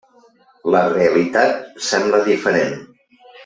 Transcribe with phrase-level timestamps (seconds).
[0.75, 2.77] La realitat sembla diferent.